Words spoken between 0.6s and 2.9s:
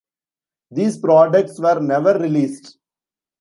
These products were never released.